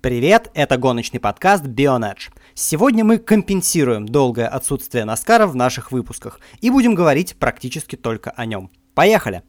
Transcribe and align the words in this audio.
Привет, 0.00 0.52
это 0.54 0.76
гоночный 0.76 1.18
подкаст 1.18 1.64
Bionedge. 1.64 2.30
Сегодня 2.54 3.04
мы 3.04 3.18
компенсируем 3.18 4.06
долгое 4.06 4.46
отсутствие 4.46 5.04
Наскара 5.04 5.48
в 5.48 5.56
наших 5.56 5.90
выпусках 5.90 6.38
и 6.60 6.70
будем 6.70 6.94
говорить 6.94 7.34
практически 7.36 7.96
только 7.96 8.30
о 8.30 8.46
нем. 8.46 8.70
Поехали! 8.94 9.42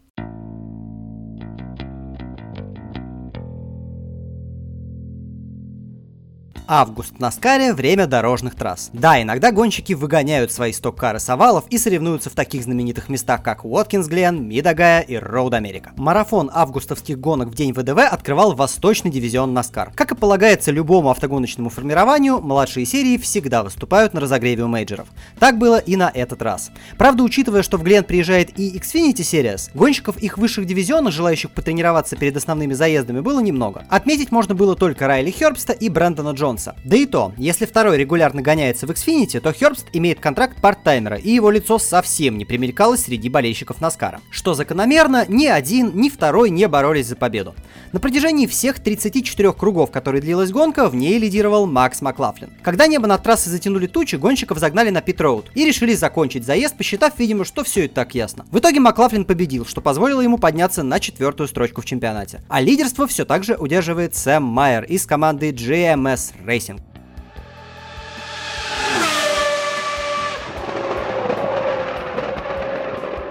Август 6.72 7.18
на 7.18 7.32
Скаре– 7.32 7.74
время 7.74 8.06
дорожных 8.06 8.54
трасс. 8.54 8.92
Да, 8.94 9.20
иногда 9.20 9.52
гонщики 9.52 9.94
выгоняют 9.94 10.52
свои 10.52 10.72
сток-кары 10.72 11.20
с 11.20 11.28
овалов 11.28 11.64
и 11.72 11.80
соревнуются 11.80 12.30
в 12.30 12.34
таких 12.34 12.62
знаменитых 12.62 13.10
местах, 13.10 13.42
как 13.42 13.66
Уоткинс 13.66 14.06
Глен, 14.06 14.48
Мидагая 14.48 15.02
и 15.02 15.16
Роуд 15.16 15.56
Америка. 15.56 15.94
Марафон 15.98 16.52
августовских 16.54 17.20
гонок 17.20 17.48
в 17.48 17.56
день 17.56 17.74
ВДВ 17.74 17.98
открывал 17.98 18.54
Восточный 18.54 19.10
дивизион 19.10 19.52
Наскар. 19.52 19.92
Как 19.96 20.12
и 20.12 20.16
полагается 20.16 20.70
любому 20.70 21.10
автогоночному 21.10 21.72
формированию, 21.72 22.40
младшие 22.40 22.86
серии 22.86 23.18
всегда 23.18 23.64
выступают 23.64 24.14
на 24.14 24.22
разогреве 24.22 24.64
у 24.64 24.68
мейджеров. 24.68 25.08
Так 25.40 25.58
было 25.58 25.80
и 25.80 25.96
на 25.96 26.12
этот 26.14 26.44
раз. 26.44 26.70
Правда, 27.00 27.24
учитывая, 27.24 27.64
что 27.64 27.78
в 27.78 27.84
Глен 27.84 28.04
приезжает 28.04 28.60
и 28.60 28.78
Xfinity 28.78 29.22
Series, 29.22 29.72
гонщиков 29.74 30.18
их 30.18 30.38
высших 30.38 30.68
дивизионов, 30.68 31.16
желающих 31.16 31.50
потренироваться 31.50 32.16
перед 32.16 32.38
основными 32.38 32.76
заездами, 32.76 33.22
было 33.22 33.40
немного. 33.40 33.86
Отметить 33.90 34.32
можно 34.32 34.54
было 34.54 34.76
только 34.76 35.08
Райли 35.08 35.32
Хербста 35.32 35.74
и 35.74 35.90
Брэндона 35.90 36.34
Джонса, 36.34 36.59
Джонса. 36.60 36.76
Да 36.84 36.98
и 36.98 37.06
то, 37.06 37.34
если 37.38 37.66
второй 37.66 37.98
регулярно 37.98 38.42
гоняется 38.42 38.86
в 38.86 38.92
Xfinity, 38.92 39.40
то 39.40 39.52
Хербст 39.52 39.88
имеет 39.94 40.20
контракт 40.20 40.62
парттаймера, 40.62 41.18
и 41.18 41.32
его 41.32 41.50
лицо 41.50 41.80
совсем 41.80 42.38
не 42.38 42.46
примелькалось 42.46 43.04
среди 43.04 43.30
болельщиков 43.30 43.82
Наскара. 43.82 44.20
Что 44.30 44.54
закономерно, 44.54 45.26
ни 45.28 45.48
один, 45.48 45.92
ни 45.96 46.10
второй 46.10 46.50
не 46.50 46.68
боролись 46.68 47.08
за 47.08 47.16
победу. 47.16 47.56
На 47.92 48.00
протяжении 48.00 48.46
всех 48.46 48.80
34 48.80 49.54
кругов, 49.54 49.92
которые 49.92 50.22
длилась 50.22 50.52
гонка, 50.52 50.90
в 50.90 50.96
ней 50.96 51.18
лидировал 51.18 51.66
Макс 51.66 52.02
Маклафлин. 52.02 52.52
Когда 52.62 52.88
небо 52.88 53.08
над 53.08 53.24
трассой 53.24 53.50
затянули 53.50 53.88
тучи, 53.88 54.16
гонщиков 54.16 54.60
загнали 54.60 54.90
на 54.90 55.02
пит-роуд 55.02 55.46
и 55.56 55.66
решили 55.66 55.94
закончить 55.94 56.46
заезд, 56.46 56.78
посчитав, 56.78 57.18
видимо, 57.18 57.46
что 57.46 57.64
все 57.64 57.86
и 57.86 57.88
так 57.88 58.14
ясно. 58.16 58.46
В 58.52 58.60
итоге 58.60 58.80
Маклафлин 58.80 59.26
победил, 59.26 59.66
что 59.66 59.82
позволило 59.82 60.22
ему 60.22 60.38
подняться 60.38 60.84
на 60.84 61.00
четвертую 61.00 61.48
строчку 61.48 61.82
в 61.82 61.86
чемпионате. 61.86 62.42
А 62.48 62.62
лидерство 62.62 63.08
все 63.08 63.26
так 63.26 63.44
же 63.44 63.56
удерживает 63.56 64.16
Сэм 64.16 64.44
Майер 64.44 64.84
из 64.84 65.06
команды 65.06 65.52
GMS 65.52 66.34
Racing. 66.50 66.89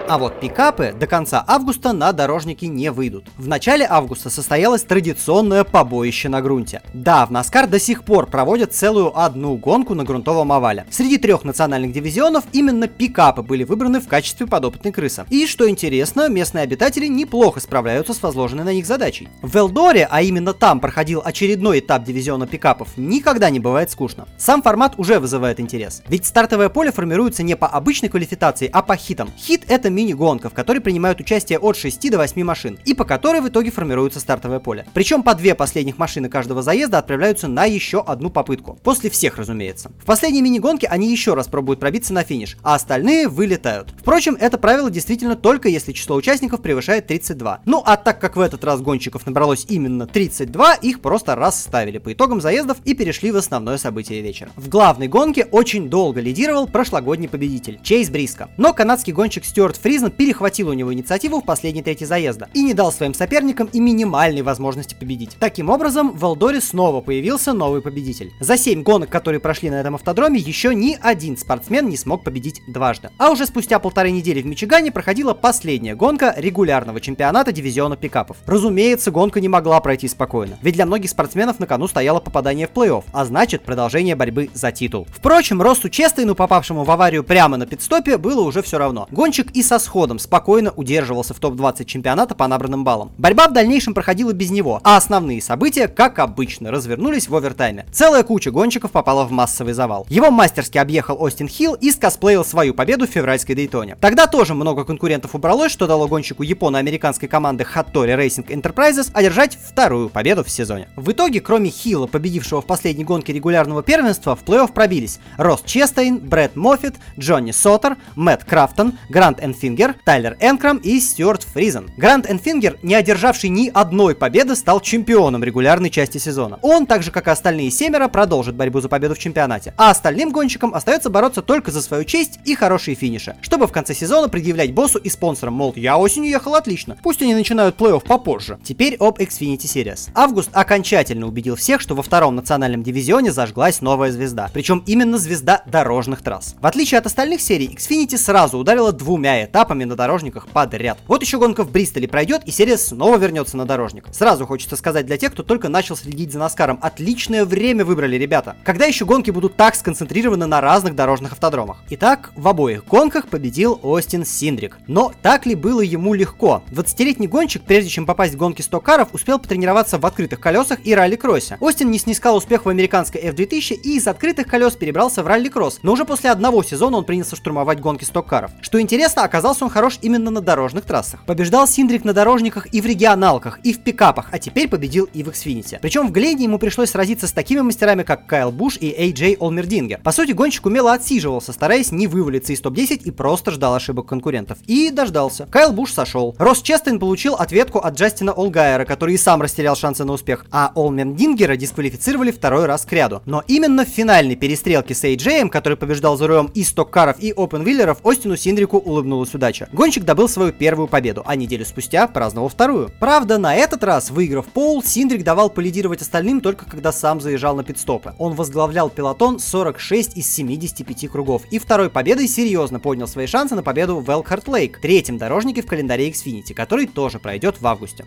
А 0.09 0.17
вот 0.17 0.39
пикапы 0.39 0.91
до 0.99 1.05
конца 1.05 1.45
августа 1.45 1.93
на 1.93 2.11
дорожники 2.13 2.65
не 2.65 2.89
выйдут. 2.89 3.25
В 3.37 3.47
начале 3.47 3.85
августа 3.87 4.31
состоялось 4.31 4.81
традиционное 4.81 5.63
побоище 5.63 6.29
на 6.29 6.41
грунте. 6.41 6.81
Да, 6.95 7.27
в 7.27 7.29
Наскар 7.29 7.67
до 7.67 7.79
сих 7.79 8.03
пор 8.03 8.25
проводят 8.25 8.73
целую 8.73 9.15
одну 9.15 9.55
гонку 9.55 9.93
на 9.93 10.03
грунтовом 10.03 10.51
овале. 10.51 10.87
Среди 10.89 11.19
трех 11.19 11.43
национальных 11.43 11.91
дивизионов 11.91 12.45
именно 12.53 12.87
пикапы 12.87 13.43
были 13.43 13.63
выбраны 13.63 13.99
в 13.99 14.07
качестве 14.07 14.47
подопытной 14.47 14.91
крысы. 14.91 15.25
И, 15.29 15.45
что 15.45 15.69
интересно, 15.69 16.27
местные 16.27 16.63
обитатели 16.63 17.05
неплохо 17.05 17.59
справляются 17.59 18.15
с 18.15 18.23
возложенной 18.23 18.63
на 18.63 18.73
них 18.73 18.87
задачей. 18.87 19.29
В 19.43 19.55
Элдоре, 19.55 20.07
а 20.09 20.23
именно 20.23 20.53
там 20.53 20.79
проходил 20.79 21.21
очередной 21.23 21.81
этап 21.81 22.03
дивизиона 22.03 22.47
пикапов, 22.47 22.97
никогда 22.97 23.51
не 23.51 23.59
бывает 23.59 23.91
скучно. 23.91 24.27
Сам 24.39 24.63
формат 24.63 24.95
уже 24.97 25.19
вызывает 25.19 25.59
интерес. 25.59 26.01
Ведь 26.07 26.25
стартовое 26.25 26.69
поле 26.69 26.91
формируется 26.91 27.43
не 27.43 27.55
по 27.55 27.67
обычной 27.67 28.09
квалификации, 28.09 28.71
а 28.73 28.81
по 28.81 28.95
хитам. 28.95 29.29
Хит 29.37 29.65
это 29.67 29.91
мини-гонка, 29.99 30.49
в 30.49 30.53
которой 30.53 30.79
принимают 30.79 31.19
участие 31.19 31.59
от 31.59 31.75
6 31.75 32.09
до 32.09 32.17
8 32.17 32.43
машин, 32.43 32.79
и 32.85 32.93
по 32.93 33.03
которой 33.03 33.41
в 33.41 33.49
итоге 33.49 33.69
формируется 33.69 34.19
стартовое 34.19 34.59
поле. 34.59 34.85
Причем 34.93 35.23
по 35.23 35.35
две 35.35 35.55
последних 35.55 35.97
машины 35.97 36.29
каждого 36.29 36.61
заезда 36.61 36.99
отправляются 36.99 37.47
на 37.47 37.65
еще 37.65 38.01
одну 38.01 38.29
попытку. 38.29 38.79
После 38.83 39.09
всех, 39.09 39.37
разумеется. 39.37 39.91
В 40.01 40.05
последней 40.05 40.41
мини-гонке 40.41 40.87
они 40.87 41.11
еще 41.11 41.33
раз 41.33 41.47
пробуют 41.47 41.79
пробиться 41.79 42.13
на 42.13 42.23
финиш, 42.23 42.57
а 42.63 42.75
остальные 42.75 43.27
вылетают. 43.27 43.93
Впрочем, 43.99 44.37
это 44.39 44.57
правило 44.57 44.89
действительно 44.89 45.35
только 45.35 45.67
если 45.67 45.91
число 45.91 46.15
участников 46.15 46.61
превышает 46.61 47.07
32. 47.07 47.61
Ну 47.65 47.83
а 47.85 47.97
так 47.97 48.19
как 48.21 48.37
в 48.37 48.39
этот 48.39 48.63
раз 48.63 48.81
гонщиков 48.81 49.25
набралось 49.25 49.65
именно 49.67 50.07
32, 50.07 50.75
их 50.75 51.01
просто 51.01 51.35
расставили 51.35 51.97
по 51.97 52.13
итогам 52.13 52.39
заездов 52.39 52.77
и 52.85 52.93
перешли 52.93 53.31
в 53.31 53.37
основное 53.37 53.77
событие 53.77 54.21
вечера. 54.21 54.49
В 54.55 54.69
главной 54.69 55.07
гонке 55.07 55.45
очень 55.51 55.89
долго 55.89 56.21
лидировал 56.21 56.67
прошлогодний 56.67 57.27
победитель 57.27 57.79
Чейз 57.83 58.09
Бриско. 58.09 58.49
Но 58.57 58.73
канадский 58.73 59.13
гонщик 59.13 59.43
Стюарт 59.43 59.75
Фризен 59.89 60.11
перехватил 60.11 60.69
у 60.69 60.73
него 60.73 60.93
инициативу 60.93 61.41
в 61.41 61.45
последней 61.45 61.81
трети 61.81 62.03
заезда 62.03 62.47
и 62.53 62.61
не 62.61 62.75
дал 62.75 62.91
своим 62.91 63.15
соперникам 63.15 63.67
и 63.73 63.79
минимальной 63.79 64.43
возможности 64.43 64.93
победить. 64.93 65.35
Таким 65.39 65.71
образом, 65.71 66.11
в 66.11 66.23
Элдоре 66.23 66.61
снова 66.61 67.01
появился 67.01 67.53
новый 67.53 67.81
победитель. 67.81 68.31
За 68.39 68.55
7 68.55 68.83
гонок, 68.83 69.09
которые 69.09 69.39
прошли 69.39 69.71
на 69.71 69.79
этом 69.81 69.95
автодроме, 69.95 70.39
еще 70.39 70.75
ни 70.75 70.95
один 71.01 71.37
спортсмен 71.37 71.89
не 71.89 71.97
смог 71.97 72.23
победить 72.23 72.61
дважды. 72.67 73.09
А 73.17 73.31
уже 73.31 73.47
спустя 73.47 73.79
полторы 73.79 74.11
недели 74.11 74.43
в 74.43 74.45
Мичигане 74.45 74.91
проходила 74.91 75.33
последняя 75.33 75.95
гонка 75.95 76.35
регулярного 76.37 77.01
чемпионата 77.01 77.51
дивизиона 77.51 77.97
пикапов. 77.97 78.37
Разумеется, 78.45 79.09
гонка 79.09 79.41
не 79.41 79.49
могла 79.49 79.79
пройти 79.79 80.07
спокойно, 80.07 80.59
ведь 80.61 80.75
для 80.75 80.85
многих 80.85 81.09
спортсменов 81.09 81.59
на 81.59 81.65
кону 81.65 81.87
стояло 81.87 82.19
попадание 82.19 82.67
в 82.67 82.77
плей-офф, 82.77 83.05
а 83.11 83.25
значит 83.25 83.63
продолжение 83.63 84.15
борьбы 84.15 84.51
за 84.53 84.71
титул. 84.71 85.07
Впрочем, 85.09 85.63
Росту 85.63 85.89
Честейну, 85.89 86.35
попавшему 86.35 86.83
в 86.83 86.91
аварию 86.91 87.23
прямо 87.23 87.57
на 87.57 87.65
пидстопе, 87.65 88.19
было 88.19 88.41
уже 88.41 88.61
все 88.61 88.77
равно. 88.77 89.07
Гонщик 89.09 89.49
и 89.55 89.63
со 89.63 89.78
сходом 89.79 90.19
спокойно 90.19 90.71
удерживался 90.71 91.33
в 91.33 91.39
топ-20 91.39 91.85
чемпионата 91.85 92.35
по 92.35 92.47
набранным 92.47 92.83
баллам. 92.83 93.11
Борьба 93.17 93.47
в 93.47 93.53
дальнейшем 93.53 93.93
проходила 93.93 94.33
без 94.33 94.51
него, 94.51 94.79
а 94.83 94.97
основные 94.97 95.41
события, 95.41 95.87
как 95.87 96.19
обычно, 96.19 96.71
развернулись 96.71 97.27
в 97.27 97.35
овертайме. 97.35 97.85
Целая 97.91 98.23
куча 98.23 98.51
гонщиков 98.51 98.91
попала 98.91 99.25
в 99.25 99.31
массовый 99.31 99.73
завал. 99.73 100.05
Его 100.09 100.31
мастерски 100.31 100.77
объехал 100.77 101.21
Остин 101.21 101.47
Хилл 101.47 101.73
и 101.73 101.91
скосплеил 101.91 102.45
свою 102.45 102.73
победу 102.73 103.07
в 103.07 103.09
февральской 103.09 103.55
Дейтоне. 103.55 103.97
Тогда 103.99 104.27
тоже 104.27 104.53
много 104.53 104.85
конкурентов 104.85 105.35
убралось, 105.35 105.71
что 105.71 105.87
дало 105.87 106.07
гонщику 106.07 106.43
японо-американской 106.43 107.27
команды 107.27 107.63
Hattori 107.63 108.17
Racing 108.17 108.47
Enterprises 108.47 109.09
одержать 109.13 109.57
вторую 109.57 110.09
победу 110.09 110.43
в 110.43 110.49
сезоне. 110.49 110.89
В 110.95 111.11
итоге, 111.11 111.41
кроме 111.41 111.69
Хилла, 111.69 112.07
победившего 112.07 112.61
в 112.61 112.65
последней 112.65 113.03
гонке 113.03 113.33
регулярного 113.33 113.83
первенства, 113.83 114.35
в 114.35 114.43
плей-офф 114.43 114.71
пробились 114.71 115.19
Росс 115.37 115.65
Честейн, 115.65 116.17
Брэд 116.17 116.55
Моффит, 116.55 116.95
Джонни 117.17 117.51
Саутер, 117.51 117.97
Мэтт 118.15 118.43
Крафтон, 118.43 118.97
Грант 119.09 119.39
Энфингер, 119.59 119.95
Тайлер 120.05 120.37
Энкрам 120.39 120.77
и 120.77 121.01
Стюарт 121.01 121.43
Фризен. 121.43 121.89
Грант 121.97 122.31
Энфингер, 122.31 122.77
не 122.81 122.95
одержавший 122.95 123.49
ни 123.49 123.67
одной 123.67 124.15
победы, 124.15 124.55
стал 124.55 124.79
чемпионом 124.79 125.43
регулярной 125.43 125.89
части 125.89 126.17
сезона. 126.17 126.59
Он, 126.61 126.85
так 126.85 127.03
же 127.03 127.11
как 127.11 127.27
и 127.27 127.31
остальные 127.31 127.69
семеро, 127.71 128.07
продолжит 128.07 128.55
борьбу 128.55 128.79
за 128.79 128.87
победу 128.87 129.15
в 129.15 129.19
чемпионате. 129.19 129.73
А 129.77 129.89
остальным 129.89 130.31
гонщикам 130.31 130.73
остается 130.73 131.09
бороться 131.09 131.41
только 131.41 131.71
за 131.71 131.81
свою 131.81 132.05
честь 132.05 132.39
и 132.45 132.55
хорошие 132.55 132.95
финиши, 132.95 133.35
чтобы 133.41 133.67
в 133.67 133.73
конце 133.73 133.93
сезона 133.93 134.29
предъявлять 134.29 134.73
боссу 134.73 134.97
и 134.97 135.09
спонсорам, 135.09 135.55
мол, 135.55 135.73
я 135.75 135.97
осенью 135.97 136.29
ехал 136.29 136.55
отлично, 136.55 136.97
пусть 137.03 137.21
они 137.21 137.33
начинают 137.33 137.75
плей-офф 137.75 138.05
попозже. 138.05 138.59
Теперь 138.63 138.95
об 138.95 139.19
Xfinity 139.19 139.65
Series. 139.65 140.09
Август 140.15 140.51
окончательно 140.53 141.27
убедил 141.27 141.57
всех, 141.57 141.81
что 141.81 141.95
во 141.95 142.03
втором 142.03 142.35
национальном 142.35 142.81
дивизионе 142.81 143.33
зажглась 143.33 143.81
новая 143.81 144.11
звезда, 144.11 144.49
причем 144.53 144.83
именно 144.85 145.17
звезда 145.17 145.63
дорожных 145.65 146.21
трасс. 146.21 146.55
В 146.61 146.65
отличие 146.65 146.99
от 146.99 147.07
остальных 147.07 147.41
серий, 147.41 147.75
Xfinity 147.77 148.17
сразу 148.17 148.57
ударила 148.57 148.93
двумя 148.93 149.48
этапами 149.49 149.83
на 149.83 149.95
дорожниках 149.95 150.47
подряд. 150.47 150.97
Вот 151.07 151.21
еще 151.21 151.37
гонка 151.37 151.63
в 151.63 151.71
Бристоле 151.71 152.07
пройдет, 152.07 152.43
и 152.45 152.51
серия 152.51 152.77
снова 152.77 153.17
вернется 153.17 153.57
на 153.57 153.65
дорожник. 153.65 154.05
Сразу 154.11 154.45
хочется 154.45 154.75
сказать 154.75 155.05
для 155.05 155.17
тех, 155.17 155.33
кто 155.33 155.43
только 155.43 155.67
начал 155.67 155.97
следить 155.97 156.31
за 156.31 156.39
Наскаром, 156.39 156.79
отличное 156.81 157.43
время 157.43 157.83
выбрали 157.83 158.15
ребята. 158.15 158.55
Когда 158.63 158.85
еще 158.85 159.05
гонки 159.05 159.31
будут 159.31 159.55
так 159.55 159.75
сконцентрированы 159.75 160.45
на 160.45 160.61
разных 160.61 160.95
дорожных 160.95 161.33
автодромах? 161.33 161.83
Итак, 161.89 162.31
в 162.35 162.47
обоих 162.47 162.85
гонках 162.85 163.27
победил 163.27 163.79
Остин 163.83 164.25
Синдрик. 164.25 164.77
Но 164.87 165.11
так 165.21 165.45
ли 165.45 165.55
было 165.55 165.81
ему 165.81 166.13
легко? 166.13 166.63
20-летний 166.71 167.27
гонщик, 167.27 167.63
прежде 167.63 167.89
чем 167.89 168.05
попасть 168.05 168.35
в 168.35 168.37
гонки 168.37 168.61
стокаров, 168.61 169.09
успел 169.13 169.39
потренироваться 169.39 169.97
в 169.97 170.05
открытых 170.05 170.39
колесах 170.39 170.79
и 170.83 170.93
ралли-кроссе. 170.93 171.57
Остин 171.59 171.91
не 171.91 171.97
снискал 171.97 172.35
успех 172.35 172.65
в 172.65 172.69
американской 172.69 173.21
F2000 173.21 173.75
и 173.75 173.97
из 173.97 174.07
открытых 174.07 174.47
колес 174.47 174.75
перебрался 174.75 175.23
в 175.23 175.27
ралли-кросс, 175.27 175.79
но 175.81 175.93
уже 175.93 176.05
после 176.05 176.29
одного 176.29 176.63
сезона 176.63 176.97
он 176.97 177.05
принялся 177.05 177.35
штурмовать 177.35 177.79
гонки 177.79 178.03
стоккаров. 178.03 178.51
Что 178.61 178.79
интересно, 178.79 179.23
оказался 179.39 179.63
он 179.63 179.71
хорош 179.71 179.99
именно 180.01 180.31
на 180.31 180.41
дорожных 180.41 180.83
трассах. 180.83 181.23
Побеждал 181.25 181.65
Синдрик 181.65 182.03
на 182.03 182.11
дорожниках 182.11 182.67
и 182.73 182.81
в 182.81 182.85
регионалках, 182.85 183.59
и 183.63 183.71
в 183.71 183.79
пикапах, 183.79 184.27
а 184.33 184.37
теперь 184.37 184.67
победил 184.67 185.07
и 185.13 185.23
в 185.23 185.29
Xfinity. 185.29 185.79
Причем 185.81 186.07
в 186.07 186.11
Глене 186.11 186.43
ему 186.43 186.59
пришлось 186.59 186.89
сразиться 186.89 187.25
с 187.25 187.31
такими 187.31 187.61
мастерами, 187.61 188.03
как 188.03 188.25
Кайл 188.25 188.51
Буш 188.51 188.75
и 188.75 188.91
AJ 188.91 189.37
Олмердингер. 189.39 190.01
По 190.03 190.11
сути, 190.11 190.33
гонщик 190.33 190.65
умело 190.65 190.91
отсиживался, 190.91 191.53
стараясь 191.53 191.93
не 191.93 192.07
вывалиться 192.07 192.51
из 192.51 192.59
топ-10 192.59 193.03
и 193.05 193.11
просто 193.11 193.51
ждал 193.51 193.75
ошибок 193.75 194.07
конкурентов. 194.07 194.57
И 194.67 194.91
дождался. 194.91 195.47
Кайл 195.49 195.71
Буш 195.71 195.93
сошел. 195.93 196.35
Росс 196.37 196.61
Честейн 196.61 196.99
получил 196.99 197.35
ответку 197.35 197.79
от 197.79 197.97
Джастина 197.97 198.33
Олгайера, 198.33 198.83
который 198.83 199.15
и 199.15 199.17
сам 199.17 199.41
растерял 199.41 199.77
шансы 199.77 200.03
на 200.03 200.11
успех, 200.11 200.45
а 200.51 200.73
Олмердингера 200.75 201.55
дисквалифицировали 201.55 202.31
второй 202.31 202.65
раз 202.65 202.83
к 202.83 202.91
ряду. 202.91 203.21
Но 203.25 203.41
именно 203.47 203.85
в 203.85 203.87
финальной 203.87 204.35
перестрелке 204.35 204.93
с 204.93 205.05
AJ, 205.05 205.47
который 205.47 205.77
побеждал 205.77 206.17
за 206.17 206.27
рулем 206.27 206.51
и 206.53 206.63
стоккаров, 206.65 207.21
и 207.21 207.31
опенвиллеров, 207.31 207.99
Остину 208.03 208.35
Синдрику 208.35 208.77
улыбнулась 208.77 209.28
получилась 209.29 209.35
удача. 209.35 209.69
Гонщик 209.71 210.03
добыл 210.03 210.27
свою 210.27 210.51
первую 210.51 210.87
победу, 210.87 211.23
а 211.25 211.35
неделю 211.35 211.65
спустя 211.65 212.07
праздновал 212.07 212.49
вторую. 212.49 212.91
Правда, 212.99 213.37
на 213.37 213.55
этот 213.55 213.83
раз, 213.83 214.09
выиграв 214.09 214.47
пол, 214.47 214.83
Синдрик 214.83 215.23
давал 215.23 215.49
полидировать 215.49 216.01
остальным 216.01 216.41
только 216.41 216.65
когда 216.65 216.91
сам 216.91 217.21
заезжал 217.21 217.55
на 217.55 217.63
пидстопы. 217.63 218.13
Он 218.17 218.33
возглавлял 218.33 218.89
пилотон 218.89 219.39
46 219.39 220.17
из 220.17 220.31
75 220.31 221.09
кругов 221.09 221.43
и 221.51 221.59
второй 221.59 221.89
победой 221.89 222.27
серьезно 222.27 222.79
поднял 222.79 223.07
свои 223.07 223.27
шансы 223.27 223.55
на 223.55 223.63
победу 223.63 223.99
в 223.99 224.09
Элкхарт 224.09 224.47
Лейк, 224.47 224.79
третьем 224.81 225.17
дорожнике 225.17 225.61
в 225.61 225.65
календаре 225.65 226.09
Xfinity, 226.09 226.53
который 226.53 226.87
тоже 226.87 227.19
пройдет 227.19 227.61
в 227.61 227.67
августе. 227.67 228.05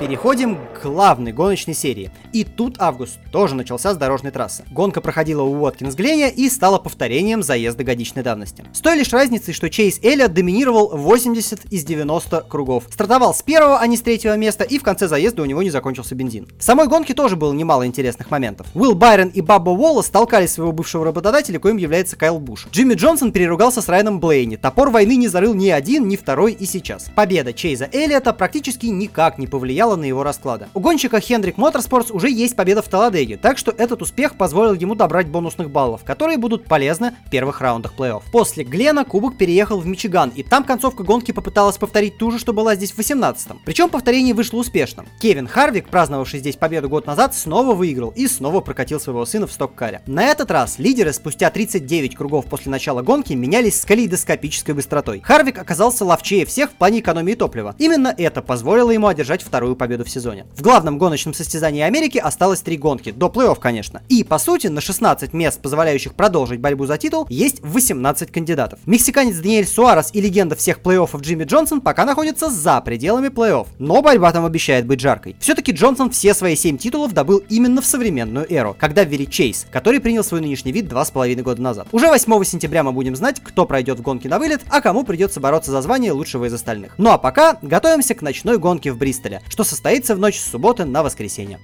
Переходим 0.00 0.58
к 0.74 0.82
главной 0.84 1.32
гоночной 1.32 1.74
серии. 1.74 2.12
И 2.32 2.44
тут 2.44 2.76
август 2.78 3.18
тоже 3.32 3.54
начался 3.54 3.94
с 3.94 3.96
дорожной 3.96 4.32
трассы. 4.32 4.64
Гонка 4.70 5.00
проходила 5.00 5.42
у 5.42 5.60
Уоткинс 5.60 5.94
Гленя 5.94 6.28
и 6.28 6.48
стала 6.48 6.78
повторением 6.78 7.42
заезда 7.42 7.84
годичной 7.84 8.22
давности. 8.22 8.64
С 8.72 8.80
той 8.80 8.96
лишь 8.96 9.12
разницей, 9.12 9.54
что 9.54 9.70
Чейз 9.70 10.00
Эллиот 10.02 10.32
доминировал 10.32 10.96
80 10.96 11.72
из 11.72 11.84
90 11.84 12.42
кругов. 12.48 12.84
Стартовал 12.90 13.34
с 13.34 13.42
первого, 13.42 13.78
а 13.78 13.86
не 13.86 13.96
с 13.96 14.02
третьего 14.02 14.36
места, 14.36 14.64
и 14.64 14.78
в 14.78 14.82
конце 14.82 15.08
заезда 15.08 15.42
у 15.42 15.46
него 15.46 15.62
не 15.62 15.70
закончился 15.70 16.14
бензин. 16.14 16.48
В 16.58 16.64
самой 16.64 16.86
гонке 16.88 17.14
тоже 17.14 17.36
было 17.36 17.52
немало 17.52 17.86
интересных 17.86 18.30
моментов. 18.30 18.66
Уилл 18.74 18.94
Байрон 18.94 19.28
и 19.28 19.40
Бабба 19.40 19.70
Уоллес 19.70 20.06
толкали 20.06 20.46
своего 20.46 20.72
бывшего 20.72 21.04
работодателя, 21.04 21.58
коим 21.58 21.76
является 21.76 22.16
Кайл 22.16 22.38
Буш. 22.38 22.66
Джимми 22.72 22.94
Джонсон 22.94 23.32
переругался 23.32 23.82
с 23.82 23.88
Райаном 23.88 24.20
Блейни. 24.20 24.56
Топор 24.56 24.90
войны 24.90 25.16
не 25.16 25.28
зарыл 25.28 25.54
ни 25.54 25.68
один, 25.68 26.08
ни 26.08 26.16
второй 26.16 26.52
и 26.52 26.66
сейчас. 26.66 27.10
Победа 27.14 27.52
Чейза 27.52 27.88
Эллиота 27.92 28.32
практически 28.32 28.86
никак 28.86 29.38
не 29.38 29.46
повлияла 29.46 29.96
на 29.96 30.04
его 30.04 30.22
расклады. 30.22 30.66
У 30.74 30.80
гонщика 30.80 31.20
Хендрик 31.20 31.56
Motorsports 31.56 32.12
уже 32.18 32.30
есть 32.30 32.56
победа 32.56 32.82
в 32.82 32.88
Таладеге, 32.88 33.36
так 33.36 33.58
что 33.58 33.70
этот 33.70 34.02
успех 34.02 34.36
позволил 34.36 34.74
ему 34.74 34.96
добрать 34.96 35.28
бонусных 35.28 35.70
баллов, 35.70 36.02
которые 36.02 36.36
будут 36.36 36.64
полезны 36.64 37.14
в 37.26 37.30
первых 37.30 37.60
раундах 37.60 37.94
плей-офф. 37.96 38.22
После 38.32 38.64
Глена 38.64 39.04
кубок 39.04 39.38
переехал 39.38 39.78
в 39.78 39.86
Мичиган, 39.86 40.30
и 40.30 40.42
там 40.42 40.64
концовка 40.64 41.04
гонки 41.04 41.30
попыталась 41.30 41.78
повторить 41.78 42.18
ту 42.18 42.32
же, 42.32 42.40
что 42.40 42.52
была 42.52 42.74
здесь 42.74 42.90
в 42.90 42.98
18-м. 42.98 43.60
Причем 43.64 43.88
повторение 43.88 44.34
вышло 44.34 44.58
успешным. 44.58 45.06
Кевин 45.20 45.46
Харвик, 45.46 45.88
праздновавший 45.88 46.40
здесь 46.40 46.56
победу 46.56 46.88
год 46.88 47.06
назад, 47.06 47.36
снова 47.36 47.72
выиграл 47.72 48.10
и 48.10 48.26
снова 48.26 48.60
прокатил 48.60 48.98
своего 48.98 49.24
сына 49.24 49.46
в 49.46 49.52
сток-каре. 49.52 50.02
На 50.08 50.24
этот 50.24 50.50
раз 50.50 50.80
лидеры 50.80 51.12
спустя 51.12 51.50
39 51.50 52.16
кругов 52.16 52.46
после 52.46 52.72
начала 52.72 53.02
гонки 53.02 53.32
менялись 53.34 53.80
с 53.80 53.84
калейдоскопической 53.84 54.74
быстротой. 54.74 55.20
Харвик 55.20 55.58
оказался 55.58 56.04
ловчее 56.04 56.44
всех 56.46 56.70
в 56.70 56.74
плане 56.74 56.98
экономии 56.98 57.34
топлива. 57.34 57.76
Именно 57.78 58.12
это 58.18 58.42
позволило 58.42 58.90
ему 58.90 59.06
одержать 59.06 59.42
вторую 59.42 59.76
победу 59.76 60.04
в 60.04 60.10
сезоне. 60.10 60.46
В 60.56 60.62
главном 60.62 60.98
гоночном 60.98 61.34
состязании 61.34 61.82
Америки 61.82 62.07
осталось 62.16 62.62
три 62.62 62.78
гонки, 62.78 63.12
до 63.12 63.26
плей-офф, 63.26 63.58
конечно. 63.60 64.02
И, 64.08 64.24
по 64.24 64.38
сути, 64.38 64.68
на 64.68 64.80
16 64.80 65.34
мест, 65.34 65.60
позволяющих 65.60 66.14
продолжить 66.14 66.60
борьбу 66.60 66.86
за 66.86 66.96
титул, 66.96 67.26
есть 67.28 67.60
18 67.62 68.32
кандидатов. 68.32 68.78
Мексиканец 68.86 69.36
Даниэль 69.36 69.66
Суарес 69.66 70.10
и 70.14 70.20
легенда 70.20 70.56
всех 70.56 70.80
плей-оффов 70.80 71.20
Джимми 71.20 71.44
Джонсон 71.44 71.82
пока 71.82 72.06
находятся 72.06 72.48
за 72.48 72.80
пределами 72.80 73.28
плей-офф, 73.28 73.66
но 73.78 74.00
борьба 74.00 74.32
там 74.32 74.46
обещает 74.46 74.86
быть 74.86 75.00
жаркой. 75.00 75.36
Все-таки 75.40 75.72
Джонсон 75.72 76.10
все 76.10 76.32
свои 76.32 76.56
7 76.56 76.78
титулов 76.78 77.12
добыл 77.12 77.42
именно 77.48 77.82
в 77.82 77.86
современную 77.86 78.50
эру, 78.50 78.74
когда 78.78 79.04
ввели 79.04 79.28
Чейз, 79.28 79.66
который 79.70 80.00
принял 80.00 80.24
свой 80.24 80.40
нынешний 80.40 80.72
вид 80.72 80.86
2,5 80.90 81.42
года 81.42 81.60
назад. 81.60 81.88
Уже 81.92 82.08
8 82.08 82.44
сентября 82.44 82.82
мы 82.82 82.92
будем 82.92 83.16
знать, 83.16 83.40
кто 83.42 83.66
пройдет 83.66 83.98
в 83.98 84.02
гонке 84.02 84.28
на 84.28 84.38
вылет, 84.38 84.62
а 84.70 84.80
кому 84.80 85.04
придется 85.04 85.40
бороться 85.40 85.70
за 85.70 85.82
звание 85.82 86.12
лучшего 86.12 86.46
из 86.46 86.54
остальных. 86.54 86.94
Ну 86.98 87.10
а 87.10 87.18
пока 87.18 87.58
готовимся 87.62 88.14
к 88.14 88.22
ночной 88.22 88.58
гонке 88.58 88.92
в 88.92 88.98
Бристоле, 88.98 89.42
что 89.48 89.64
состоится 89.64 90.14
в 90.14 90.18
ночь 90.18 90.38
с 90.38 90.50
субботы 90.50 90.84
на 90.84 91.02
воскресенье. 91.02 91.58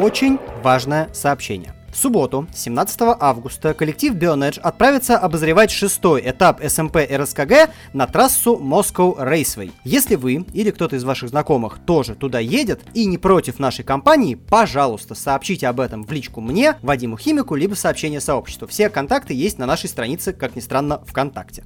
Очень 0.00 0.38
важное 0.62 1.12
сообщение. 1.12 1.74
В 1.92 1.96
субботу, 1.96 2.46
17 2.54 3.00
августа, 3.20 3.74
коллектив 3.74 4.14
Bionedge 4.14 4.58
отправится 4.58 5.18
обозревать 5.18 5.70
шестой 5.70 6.22
этап 6.24 6.62
СМП 6.66 6.96
РСКГ 7.12 7.68
на 7.92 8.06
трассу 8.06 8.56
Moscow 8.56 9.18
Raceway. 9.18 9.72
Если 9.84 10.14
вы 10.14 10.46
или 10.54 10.70
кто-то 10.70 10.96
из 10.96 11.04
ваших 11.04 11.28
знакомых 11.28 11.80
тоже 11.84 12.14
туда 12.14 12.38
едет 12.38 12.80
и 12.94 13.04
не 13.04 13.18
против 13.18 13.58
нашей 13.58 13.84
компании, 13.84 14.36
пожалуйста, 14.36 15.14
сообщите 15.14 15.68
об 15.68 15.80
этом 15.80 16.04
в 16.04 16.12
личку 16.12 16.40
мне, 16.40 16.76
Вадиму 16.80 17.18
Химику, 17.18 17.54
либо 17.54 17.74
сообщение 17.74 18.22
сообществу. 18.22 18.66
Все 18.66 18.88
контакты 18.88 19.34
есть 19.34 19.58
на 19.58 19.66
нашей 19.66 19.90
странице, 19.90 20.32
как 20.32 20.56
ни 20.56 20.60
странно, 20.60 21.02
ВКонтакте. 21.04 21.62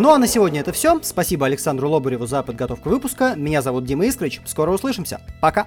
Ну 0.00 0.12
а 0.12 0.18
на 0.18 0.26
сегодня 0.26 0.60
это 0.60 0.72
все. 0.72 0.98
Спасибо 1.02 1.44
Александру 1.44 1.90
Лобареву 1.90 2.24
за 2.24 2.42
подготовку 2.42 2.88
выпуска. 2.88 3.34
Меня 3.36 3.60
зовут 3.60 3.84
Дима 3.84 4.06
Искрич. 4.06 4.40
Скоро 4.46 4.70
услышимся. 4.70 5.20
Пока. 5.42 5.66